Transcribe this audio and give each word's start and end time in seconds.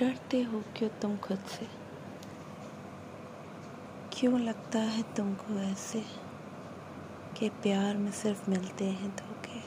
डरते 0.00 0.42
हो 0.42 0.62
क्यों 0.76 0.90
तुम 0.90 1.16
खुद 1.16 1.38
से? 1.38 1.68
क्यों 4.12 4.40
लगता 4.40 4.78
है 4.78 5.14
तुमको 5.14 5.54
ऐसे 5.54 6.04
कि 7.36 7.48
प्यार 7.48 7.96
में 7.96 8.12
सिर्फ़ 8.12 8.50
मिलते 8.50 8.84
हैं 8.84 9.10
धोखे? 9.10 9.60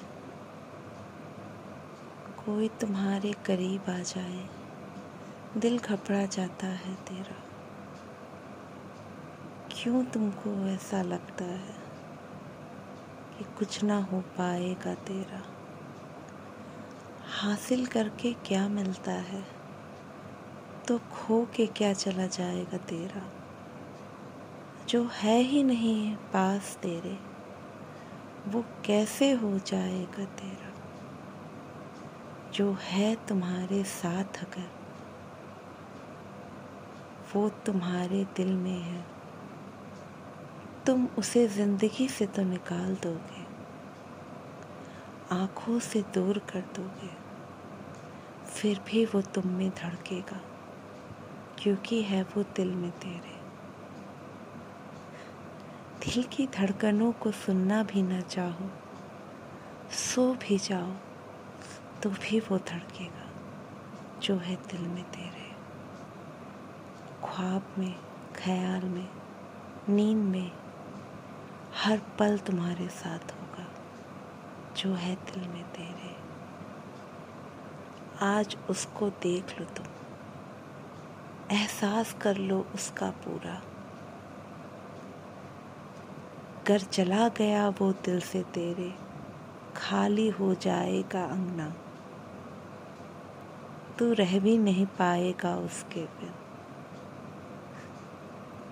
कोई 2.45 2.67
तुम्हारे 2.67 3.33
करीब 3.33 3.89
आ 3.89 3.99
जाए, 3.99 4.49
दिल 5.57 5.79
घबरा 5.79 6.25
जाता 6.25 6.67
है 6.67 6.95
तेरा। 6.95 7.43
क्यों 9.71 10.05
तुमको 10.05 10.67
ऐसा 10.67 11.01
लगता 11.01 11.45
है 11.45 11.75
कि 13.37 13.43
कुछ 13.43 13.83
ना 13.83 13.97
हो 13.97 14.21
पाएगा 14.21 14.93
तेरा? 14.93 15.41
हासिल 17.41 17.85
करके 17.85 18.33
क्या 18.33 18.69
मिलता 18.69 19.11
है? 19.11 19.62
तो 20.87 20.97
खो 20.97 21.47
के 21.55 21.65
क्या 21.65 21.93
चला 21.93 22.27
जाएगा 22.27 22.77
तेरा? 22.77 23.21
जो 24.89 25.09
है 25.13 25.39
ही 25.39 25.63
नहीं 25.63 26.15
पास 26.15 26.77
तेरे, 26.81 27.17
वो 28.47 28.65
कैसे 28.85 29.31
हो 29.31 29.59
जाएगा 29.59 30.25
तेरा? 30.25 30.73
जो 32.53 32.77
है 32.81 33.15
तुम्हारे 33.27 33.83
साथ 33.83 34.39
अगर, 34.39 34.69
वो 37.35 37.49
तुम्हारे 37.49 38.23
दिल 38.35 38.53
में 38.53 38.79
है। 38.81 39.05
तुम 40.85 41.07
उसे 41.17 41.47
ज़िंदगी 41.47 42.07
से 42.07 42.25
तो 42.25 42.43
निकाल 42.43 42.95
दोगे, 42.95 43.45
आँखों 45.31 45.79
से 45.79 46.01
दूर 46.01 46.39
कर 46.39 46.61
दोगे, 46.61 47.09
फिर 48.51 48.79
भी 48.79 49.05
वो 49.05 49.21
तुम 49.21 49.47
में 49.47 49.69
धड़केगा। 49.69 50.41
क्योंकि 51.59 52.01
है 52.01 52.23
वो 52.23 52.43
दिल 52.55 52.73
में 52.75 52.91
तेरे। 52.91 53.33
दिल 56.03 56.23
की 56.23 56.47
धड़कनों 56.47 57.11
को 57.11 57.31
सुनना 57.31 57.83
भी 57.83 58.01
ना 58.01 58.19
चाहो, 58.21 58.69
सो 59.91 60.33
भी 60.33 60.57
जाओ 60.57 60.91
तो 62.03 62.09
भी 62.09 62.39
वो 62.39 62.57
धड़केगा 62.57 63.29
जो 64.19 64.35
है 64.37 64.55
दिल 64.55 64.81
में 64.81 65.03
तेरे। 65.03 65.51
ख्वाब 67.23 67.75
में, 67.77 67.95
ख्याल 68.35 68.81
में, 68.81 69.07
नींद 69.89 70.17
में, 70.17 70.51
हर 71.75 72.01
पल 72.19 72.37
तुम्हारे 72.37 72.87
साथ 72.87 73.31
होगा 73.31 73.67
जो 74.77 74.93
है 74.93 75.15
दिल 75.15 75.47
में 75.49 75.63
तेरे। 75.71 76.15
आज 78.25 78.57
उसको 78.69 79.09
देख 79.09 79.59
लो 79.59 79.65
तुम। 79.65 79.85
एहसास 81.53 82.15
कर 82.21 82.37
लो 82.37 82.65
उसका 82.75 83.09
पूरा। 83.09 83.61
कर 86.67 86.79
चला 86.79 87.29
गया 87.29 87.69
वो 87.69 87.91
दिल 87.91 88.19
से 88.19 88.43
तेरे, 88.43 88.93
खाली 89.75 90.29
हो 90.29 90.53
जाएगा 90.53 91.25
अंगना। 91.25 91.73
तू 93.99 94.13
रह 94.13 94.39
भी 94.39 94.57
नहीं 94.57 94.85
पाएगा 94.85 95.55
उसके 95.55 96.05
बिन। 96.05 96.29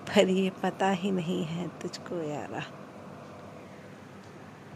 पर 0.08 0.28
ये 0.28 0.50
पता 0.50 0.90
ही 0.90 1.10
नहीं 1.10 1.44
है 1.44 1.68
तुझको 1.68 2.16
यारा। 2.16 2.62